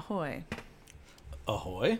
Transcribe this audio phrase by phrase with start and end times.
[0.00, 0.44] Ahoy.
[1.46, 1.98] Ahoy!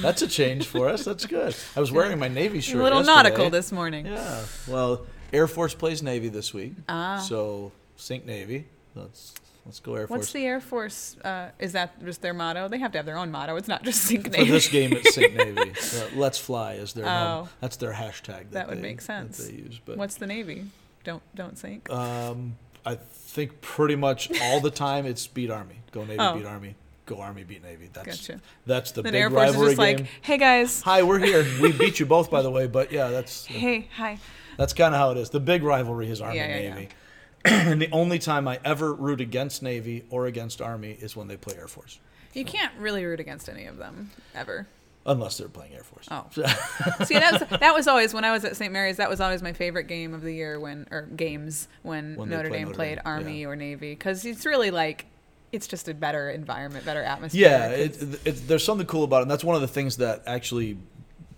[0.00, 1.04] That's a change for us.
[1.04, 1.54] That's good.
[1.76, 2.80] I was wearing my Navy shirt.
[2.80, 3.16] A little yesterday.
[3.28, 4.06] nautical this morning.
[4.06, 4.42] Yeah.
[4.66, 6.72] Well, Air Force plays Navy this week.
[6.88, 7.18] Ah.
[7.18, 8.66] So Sink Navy.
[8.94, 9.34] Let's
[9.66, 10.18] let's go Air Force.
[10.18, 11.16] What's the Air Force?
[11.22, 12.68] Uh, is that just their motto?
[12.68, 13.54] They have to have their own motto.
[13.56, 14.46] It's not just Sink Navy.
[14.46, 15.72] For this game, it's Sink Navy.
[15.96, 17.48] Uh, Let's fly is their Oh.
[17.60, 18.24] that's their hashtag.
[18.24, 19.36] That, That would they- make sense.
[19.38, 20.64] That they use, but What's the Navy?
[21.04, 21.88] Don't don't sink.
[21.90, 22.56] um,
[22.86, 25.76] I think pretty much all the time it's beat Army.
[25.92, 26.34] Go Navy, Oh.
[26.38, 26.74] beat Army.
[27.06, 27.88] Go Army, beat Navy.
[27.92, 28.40] That's Gotcha.
[28.66, 29.96] that's the then big Air Force is rivalry just game.
[29.98, 31.46] like, hey guys, Hi, we're here.
[31.60, 32.66] We beat you both, by the way.
[32.66, 34.18] But yeah, that's hey, hi.
[34.58, 35.30] That's kind of how it is.
[35.30, 36.88] The big rivalry is Army Yeah, yeah, Navy.
[37.44, 41.36] and the only time I ever root against Navy or against Army is when they
[41.36, 42.00] play Air Force,
[42.34, 44.66] You can't really root against any of them ever.
[45.04, 46.08] unless they're playing Air Force.
[46.10, 46.24] Oh.
[47.04, 48.72] See, that was that was always when I was at St.
[48.72, 48.96] Mary's.
[48.96, 52.48] That was always my favorite game of the year when or games when, When Notre
[52.48, 53.46] Dame Notre played Dame, Army yeah.
[53.46, 55.06] or Navy because it's really like
[55.52, 57.40] it's just a better environment, better atmosphere.
[57.40, 59.22] Yeah, it, it, there's something cool about it.
[59.22, 60.78] And that's one of the things that actually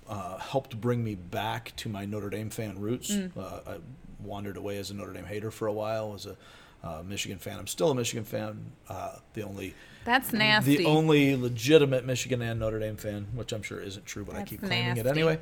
[0.09, 3.11] uh, helped bring me back to my Notre Dame fan roots.
[3.11, 3.37] Mm.
[3.37, 3.77] Uh, I
[4.21, 6.11] wandered away as a Notre Dame hater for a while.
[6.11, 6.37] Was a
[6.83, 7.59] uh, Michigan fan.
[7.59, 8.73] I'm still a Michigan fan.
[8.89, 10.79] Uh, the only that's nasty.
[10.79, 14.43] The only legitimate Michigan and Notre Dame fan, which I'm sure isn't true, but I
[14.45, 15.39] keep claiming it anyway.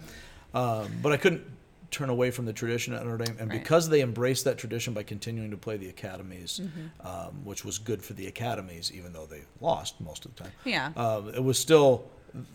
[0.54, 1.44] Um, but I couldn't
[1.90, 3.58] turn away from the tradition at Notre Dame, and Right.
[3.62, 7.06] because they embraced that tradition by continuing to play the academies, Mm-hmm.
[7.06, 10.52] um, which was good for the academies, even though they lost most of the time.
[10.64, 10.92] Yeah.
[10.96, 12.04] um, it was still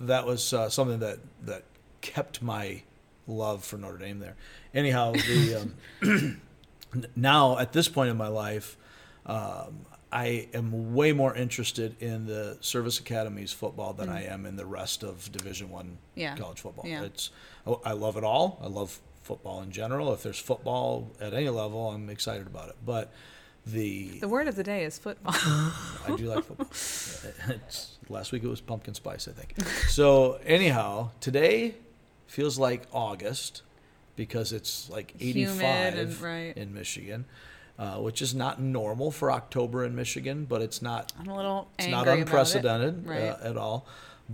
[0.01, 1.63] that was uh, something that that
[2.01, 2.83] kept my
[3.27, 4.35] love for Notre Dame there.
[4.73, 5.55] Anyhow, the
[6.03, 6.41] um,
[7.15, 8.77] now at this point in my life,
[9.25, 14.57] um, I am way more interested in the service academies football than I am in
[14.57, 15.97] the rest of Division One.
[16.15, 16.35] Yeah.
[16.35, 16.85] college football.
[16.87, 17.03] Yeah.
[17.03, 17.29] It's
[17.65, 18.59] oh, I love it all.
[18.61, 18.99] I love
[19.31, 20.11] football in general.
[20.13, 22.75] If there's football at any level, I'm excited about it.
[22.85, 23.13] But
[23.65, 25.33] the the word of the day is football.
[25.37, 26.67] I do like football.
[28.09, 29.55] Last week it was pumpkin spice, I think.
[29.87, 31.75] So anyhow, today
[32.27, 33.61] feels like August
[34.17, 36.57] because it's like 85 and- right.
[36.57, 37.23] in Michigan,
[37.79, 41.69] uh, which is not normal for October in Michigan, but it's not I'm a little
[41.79, 42.21] it's not about it.
[42.23, 43.21] unprecedented Right.
[43.29, 43.87] uh, at all.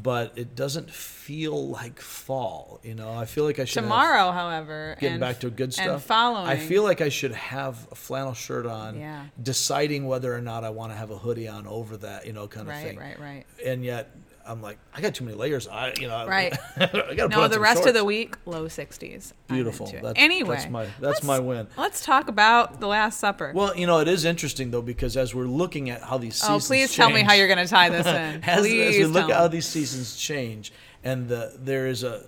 [0.04, 2.80] But it doesn't feel like fall.
[2.84, 5.74] You know, I feel like I should have- Tomorrow, however, getting and, back to good
[5.74, 5.88] stuff.
[5.88, 6.48] and following.
[6.48, 9.26] I feel like I should have a flannel shirt on, Yeah.
[9.42, 12.48] deciding whether or not I want to have a hoodie on over that, you know,
[12.48, 12.98] kind of right, thing.
[12.98, 13.66] Right, right, right.
[13.66, 14.12] And yet,
[14.48, 15.68] I'm like, I got too many layers.
[15.68, 16.58] I, you know, Right.
[16.78, 16.86] I
[17.16, 19.34] got to No, the rest of the week, low 60s.
[19.48, 19.88] Beautiful.
[20.02, 21.68] That's, anyway, that's my that's my win.
[21.78, 23.52] Let's talk about the Last Supper.
[23.54, 26.60] Well, you know, it is interesting though because as we're looking at how these oh,
[26.60, 28.14] seasons please tell me how you're going to tie this in.
[28.14, 30.72] as, as please we look at how these seasons change,
[31.04, 32.26] and the, there is a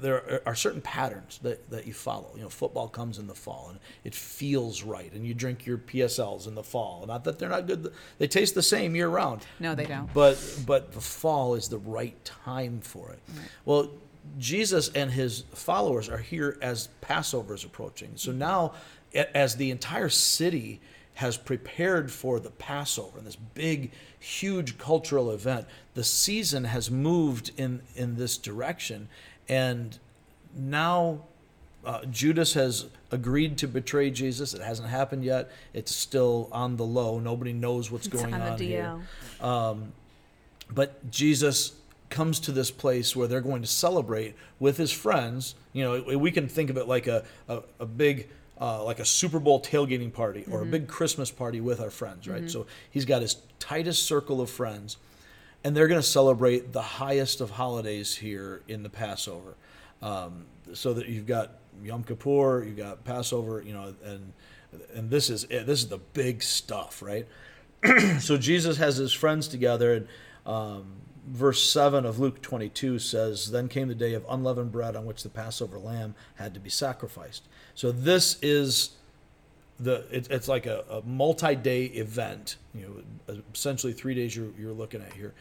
[0.00, 2.30] there are certain patterns that, that you follow.
[2.34, 5.78] You know, football comes in the fall and it feels right, and you drink your
[5.78, 7.04] PSLs in the fall.
[7.06, 9.46] Not that they're not good; they taste the same year round.
[9.58, 10.12] No, they don't.
[10.12, 13.20] But but the fall is the right time for it.
[13.64, 13.90] Well,
[14.38, 18.12] Jesus and his followers are here as Passover is approaching.
[18.16, 18.74] So now,
[19.14, 20.80] as the entire city
[21.14, 27.50] has prepared for the Passover and this big, huge cultural event, the season has moved
[27.56, 29.08] in in this direction,
[29.50, 29.98] and
[30.56, 31.24] now
[31.84, 34.54] uh, Judas has agreed to betray Jesus.
[34.54, 35.50] It hasn't happened yet.
[35.74, 37.18] It's still on the low.
[37.18, 39.00] Nobody knows what's It's going on on, here.
[39.42, 39.86] DL.
[40.72, 41.72] But Jesus
[42.10, 45.54] comes to this place where they're going to celebrate with his friends.
[45.72, 48.28] You know, we can think of it like a, a, a big,
[48.60, 52.28] uh, like a Super Bowl tailgating party or a big Christmas party with our friends,
[52.28, 52.48] right?
[52.50, 54.96] So he's got his tightest circle of friends,
[55.64, 59.56] and they're going to celebrate the highest of holidays here in the Passover.
[60.02, 64.32] Um, so that you've got Yom Kippur, you've got Passover, you know, and
[64.94, 65.66] and this is it.
[65.66, 67.26] This is the big stuff, right?
[68.20, 70.08] so Jesus has his friends together, and
[70.46, 75.06] um, verse 7 of Luke 22 says, Then came the day of unleavened bread on
[75.06, 77.48] which the Passover lamb had to be sacrificed.
[77.74, 78.90] So this is
[79.82, 84.72] the it, it's like a, a multi-day event you know essentially three days you're, you're
[84.72, 85.34] looking at here.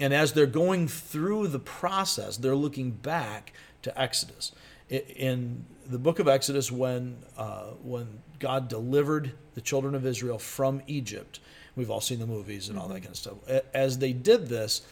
[0.00, 3.52] And as they're going through the process they're looking back
[3.82, 4.52] to exodus.
[4.88, 10.82] In the book of exodus when uh, when god delivered the children of israel from
[10.86, 11.40] egypt
[11.76, 13.34] we've all seen the movies and all that kind of stuff.
[13.74, 14.82] As they did this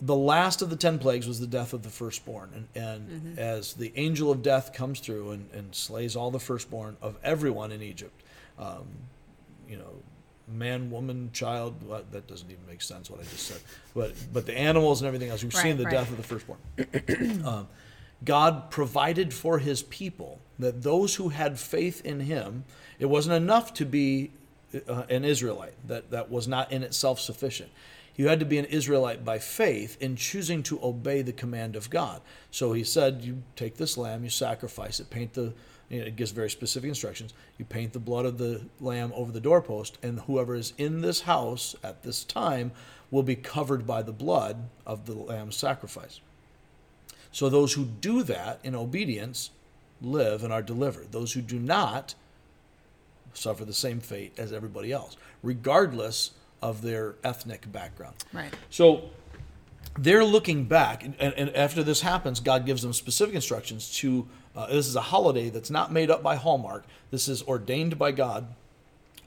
[0.00, 2.66] the last of the 10 plagues was the death of the firstborn.
[2.74, 6.96] And, and as the angel of death comes through and, and slays all the firstborn
[7.00, 8.22] of everyone in Egypt,
[8.58, 8.86] um,
[9.68, 9.94] you know,
[10.48, 13.60] man, woman, child, well, that doesn't even make sense what I just said.
[13.94, 15.92] But, but the animals and everything else, we've Right, seen the right.
[15.92, 16.58] death of the firstborn.
[17.46, 17.68] um,
[18.24, 22.64] God provided for his people that those who had faith in him,
[22.98, 24.30] it wasn't enough to be
[24.88, 27.70] uh, an Israelite, that, that was not in itself sufficient.
[28.16, 31.90] You had to be an Israelite by faith in choosing to obey the command of
[31.90, 32.20] God.
[32.50, 35.52] So he said, You take this lamb, you sacrifice it, paint the,
[35.88, 37.34] you know, it gives very specific instructions.
[37.58, 41.22] You paint the blood of the lamb over the doorpost, and whoever is in this
[41.22, 42.70] house at this time
[43.10, 46.20] will be covered by the blood of the lamb's sacrifice.
[47.32, 49.50] So those who do that in obedience
[50.00, 51.10] live and are delivered.
[51.10, 52.14] Those who do not
[53.32, 56.30] suffer the same fate as everybody else, regardless
[56.64, 58.16] of their ethnic background.
[58.32, 58.52] Right.
[58.70, 59.10] So
[59.98, 64.26] they're looking back, and, and after this happens, God gives them specific instructions to.
[64.56, 66.84] Uh, this is a holiday that's not made up by Hallmark.
[67.10, 68.54] This is ordained by God.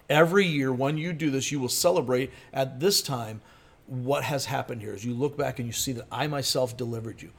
[0.10, 3.42] Every year, when you do this, you will celebrate at this time
[3.88, 4.94] what has happened here.
[4.94, 7.32] As you look back and you see that I myself delivered you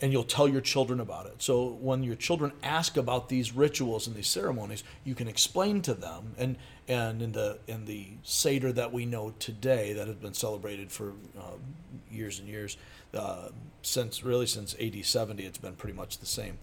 [0.00, 1.34] and you'll tell your children about it.
[1.38, 5.94] So when your children ask about these rituals and these ceremonies, you can explain to
[5.94, 6.34] them.
[6.36, 6.56] And
[6.86, 11.12] and in the in the seder that we know today, that has been celebrated for
[11.38, 11.56] uh,
[12.10, 12.76] years and years,
[13.14, 13.48] uh,
[13.82, 16.58] since really since AD 70, it's been pretty much the same.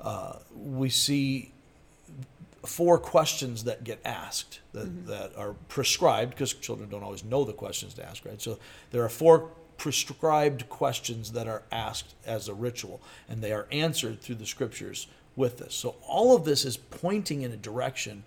[0.00, 1.52] Uh, we see
[2.64, 5.08] four questions that get asked that, mm-hmm.
[5.10, 8.40] that are prescribed because children don't always know the questions to ask, right?
[8.40, 8.58] So
[8.90, 13.00] there are four prescribed questions that are asked as a ritual,
[13.30, 15.74] and they are answered through the scriptures with this.
[15.74, 18.24] So all of this is pointing in a direction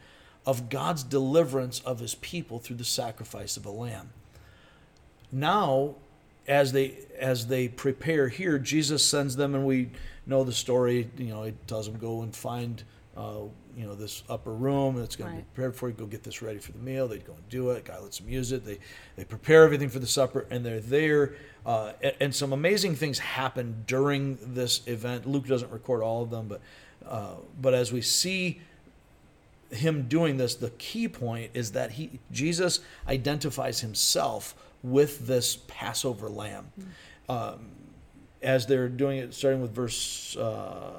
[0.47, 4.09] of God's deliverance of his people through the sacrifice of a lamb.
[5.31, 5.93] Now,
[6.47, 9.91] as they as they prepare here, Jesus sends them, and we
[10.25, 11.07] know the story.
[11.19, 12.83] You know, he tells them go and find
[13.15, 13.41] uh,
[13.77, 15.37] you know this upper room that's going right.
[15.37, 15.93] to be prepared for you.
[15.93, 17.07] Go get this ready for the meal.
[17.07, 17.85] They'd go and do it.
[17.85, 18.65] Guy lets them use it.
[18.65, 18.79] They
[19.15, 21.35] they prepare everything for the supper, and they're there.
[21.65, 25.25] Uh, and, and, some amazing things happen during this event.
[25.25, 26.61] Luke doesn't record all of them, but
[27.07, 28.59] uh, but as we see
[29.69, 36.29] him doing this, the key point is that he Jesus identifies himself with this Passover
[36.29, 36.71] lamb.
[36.79, 37.31] Mm-hmm.
[37.31, 37.69] Um,
[38.41, 40.91] as they're doing it, starting with verse uh,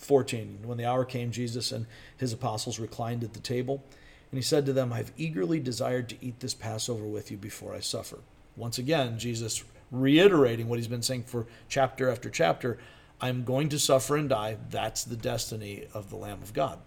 [0.00, 0.60] 14.
[0.64, 1.86] When the hour came, Jesus and
[2.16, 3.84] his apostles reclined at the table,
[4.30, 7.74] and he said to them, I've eagerly desired to eat this Passover with you before
[7.74, 8.18] I suffer.
[8.56, 12.78] Once again, Jesus reiterating what he's been saying for chapter after chapter
[13.20, 14.56] I'm going to suffer and die.
[14.70, 16.78] That's the destiny of the Lamb of God.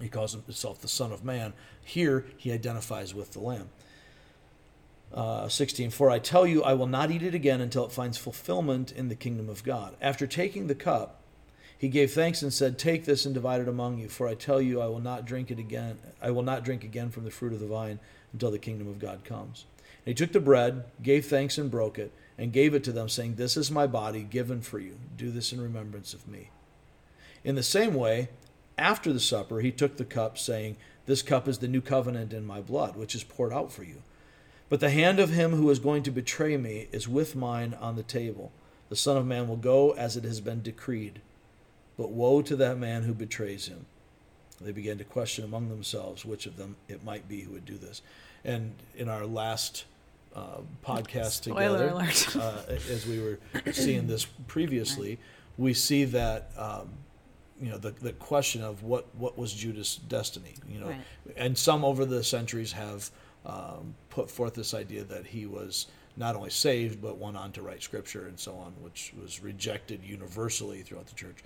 [0.00, 1.52] He calls himself the Son of Man.
[1.84, 3.68] Here, he identifies with the Lamb.
[5.12, 8.16] Uh, 16 For I tell you, I will not eat it again until it finds
[8.16, 9.94] fulfillment in the kingdom of God.
[10.00, 11.21] After taking the cup,
[11.82, 14.62] he gave thanks and said, Take this and divide it among you, for I tell
[14.62, 15.98] you, I will not drink it again.
[16.22, 17.98] I will not drink again from the fruit of the vine
[18.32, 19.64] until the kingdom of God comes.
[20.06, 23.08] And he took the bread, gave thanks, and broke it, and gave it to them,
[23.08, 24.96] saying, This is my body given for you.
[25.16, 26.50] Do this in remembrance of me.
[27.42, 28.28] In the same way,
[28.78, 30.76] after the supper, he took the cup, saying,
[31.06, 34.02] This cup is the new covenant in my blood, which is poured out for you.
[34.68, 37.96] But the hand of him who is going to betray me is with mine on
[37.96, 38.52] the table.
[38.88, 41.20] The Son of Man will go as it has been decreed
[42.02, 43.86] but woe to that man who betrays him.
[44.60, 47.78] They began to question among themselves which of them it might be who would do
[47.78, 48.02] this.
[48.44, 49.84] And in our last
[50.34, 53.38] uh, podcast Spoiler together, uh, as we were
[53.72, 55.20] seeing this previously,
[55.56, 56.88] we see that um,
[57.60, 60.54] you know the, the question of what what was Judas' destiny.
[60.68, 61.00] You know, right.
[61.36, 63.10] and some over the centuries have
[63.46, 67.62] um, put forth this idea that he was not only saved but went on to
[67.62, 71.44] write scripture and so on, which was rejected universally throughout the church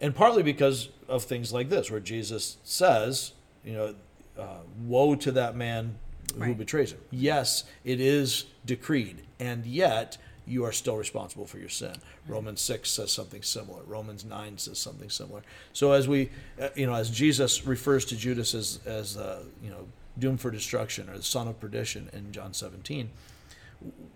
[0.00, 3.32] and partly because of things like this, where Jesus says,
[3.64, 3.94] you know,
[4.38, 5.96] uh, woe to that man
[6.34, 6.58] who right.
[6.58, 7.00] betrays him.
[7.10, 10.16] Yes, it is decreed, and yet
[10.46, 11.90] you are still responsible for your sin.
[11.90, 12.34] Right.
[12.34, 13.82] Romans 6 says something similar.
[13.86, 15.42] Romans 9 says something similar.
[15.72, 16.30] So as we,
[16.60, 19.86] uh, you know, as Jesus refers to Judas as, as uh, you know,
[20.18, 23.10] doomed for destruction or the son of perdition in John 17,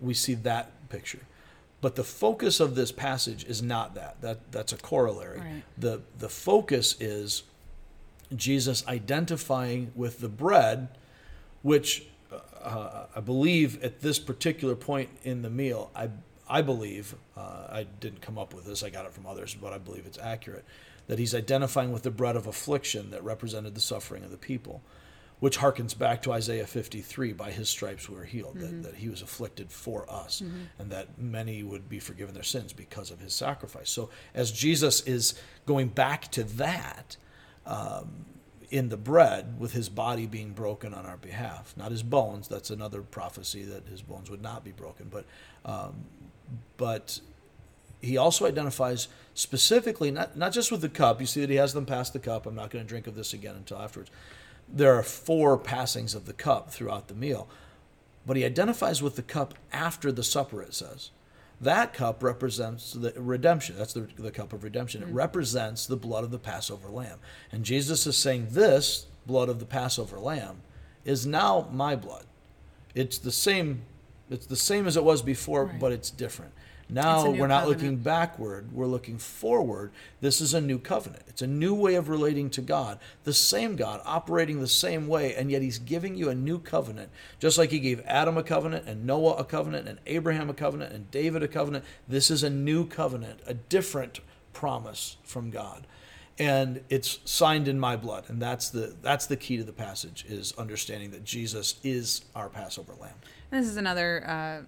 [0.01, 1.21] we see that picture.
[1.85, 4.19] But the focus of this passage is not that.
[4.21, 5.37] That that's a corollary.
[5.37, 5.63] Right.
[5.77, 7.43] The the focus is
[8.35, 10.87] Jesus identifying with the bread,
[11.61, 12.07] which
[12.63, 16.09] uh, I believe at this particular point in the meal, I
[16.49, 18.81] I believe uh, I didn't come up with this.
[18.81, 20.65] I got it from others, but I believe it's accurate
[21.05, 24.81] that he's identifying with the bread of affliction that represented the suffering of the people
[25.39, 28.81] which harkens back to Isaiah 53 by his stripes we were healed, mm-hmm.
[28.81, 30.63] that, that he was afflicted for us, mm-hmm.
[30.79, 33.89] and that many would be forgiven their sins because of his sacrifice.
[33.89, 37.17] So, as Jesus is going back to that
[37.65, 38.25] um,
[38.71, 42.69] in the bread, with his body being broken on our behalf, not his bones, that's
[42.69, 45.25] another prophecy that his bones would not be broken, but,
[45.65, 46.05] um,
[46.77, 47.19] but
[48.01, 51.73] he also identifies specifically, not, not just with the cup, you see that he has
[51.73, 52.45] them pass the cup.
[52.45, 54.11] I'm not going to drink of this again until afterwards
[54.67, 57.47] there are four passings of the cup throughout the meal.
[58.27, 61.11] but he identifies with the cup after the supper, it says.
[61.61, 63.75] That cup represents the redemption.
[63.77, 65.03] That's the, the cup of redemption.
[65.03, 65.15] It mm-hmm.
[65.15, 67.19] represents the blood of the Passover lamb.
[67.51, 70.61] And Jesus is saying, This blood of the Passover lamb
[71.05, 72.25] is now my blood.
[72.95, 73.83] It's the same
[74.29, 75.79] it's the same as it was before, Right.
[75.79, 76.51] but it's different.
[76.87, 77.67] Now we're not covenant.
[77.67, 79.91] looking backward, we're looking forward.
[80.21, 81.23] This is a new covenant.
[81.27, 82.99] It's a new way of relating to God.
[83.23, 87.09] The same God operating the same way, and yet He's giving you a new covenant.
[87.39, 90.93] Just like He gave Adam a covenant, and Noah a covenant, and Abraham a covenant,
[90.93, 91.85] and David a covenant.
[92.07, 94.19] This is a new covenant, a different
[94.53, 95.87] promise from God.
[96.37, 98.25] And it's signed in my blood.
[98.27, 102.49] And that's the that's the key to the passage is understanding that Jesus is our
[102.49, 103.15] Passover lamb.
[103.51, 104.65] This is another uh,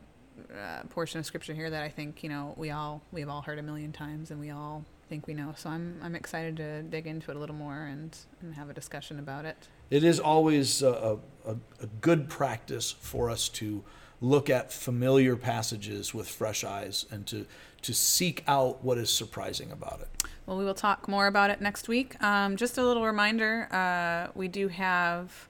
[0.54, 3.60] uh, portion of scripture here that I think you know we all we've all heard
[3.60, 5.54] a million times and we all think we know.
[5.58, 8.74] So I'm I'm excited to dig into it a little more and and have a
[8.74, 9.68] discussion about it.
[9.90, 11.52] It is always a, a,
[11.82, 13.84] a good practice for us to
[14.20, 17.46] look at familiar passages with fresh eyes and to,
[17.82, 20.08] to seek out what is surprising about it.
[20.46, 22.22] Well, we will talk more about it next week.
[22.24, 25.50] Um, just a little reminder: uh, we do have.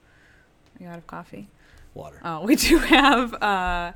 [0.78, 1.48] Are you out of coffee?
[1.94, 2.20] Water.
[2.24, 3.92] Oh, we do have uh,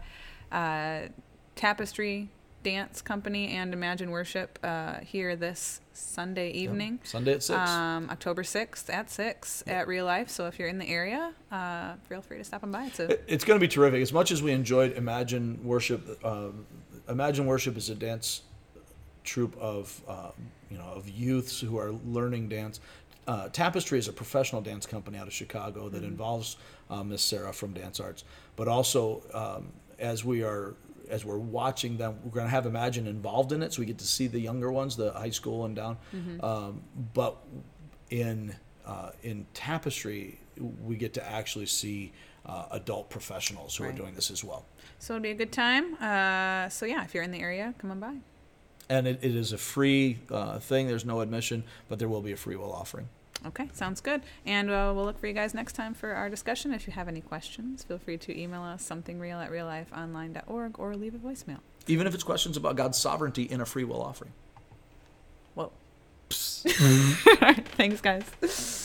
[0.53, 1.09] uh,
[1.57, 2.29] Tapestry
[2.63, 7.01] Dance Company and Imagine Worship uh, here this Sunday evening.
[7.03, 7.59] Sunday at 6.
[7.59, 10.29] Um, October 6th at 6 at Real Life.
[10.29, 12.87] So if you're in the area, uh, feel free to stop and by.
[12.87, 14.01] It's a, It's going to be terrific.
[14.01, 16.67] As much as we enjoyed Imagine Worship, um,
[17.09, 18.43] Imagine Worship is a dance
[19.25, 20.31] troupe of uh,
[20.71, 22.81] you know of youths who are learning dance.
[23.27, 26.57] Uh, Tapestry is a professional dance company out of Chicago that involves
[26.91, 28.25] uh, Miss Sarah from Dance Arts,
[28.57, 29.69] but also um,
[30.03, 30.75] as we are
[31.09, 33.99] as we're watching them, we're going to have Imagine involved in it, so we get
[33.99, 35.99] to see the younger ones, the high school and down.
[36.41, 36.83] Um,
[37.15, 37.37] but
[38.11, 38.55] in
[38.87, 42.13] uh, in Tapestry, we get to actually see
[42.47, 44.65] uh, adult professionals who are doing this as well.
[44.99, 45.95] so it'll be a good time.
[46.01, 48.17] Uh, so yeah, if you're in the area, come on by.
[48.89, 50.89] And it, it is a free uh, thing.
[50.89, 53.09] There's no admission, but there will be a free will offering.
[53.47, 54.23] Okay, sounds good.
[54.47, 56.73] And uh, we'll look for you guys next time for our discussion.
[56.73, 61.15] If you have any questions, feel free to email us somethingreal at reallifeonline.org or leave
[61.15, 61.59] a voicemail.
[61.87, 64.33] Even if it's questions about God's sovereignty in a free will offering.
[65.55, 65.73] Whoa.
[66.31, 68.81] Thanks, guys.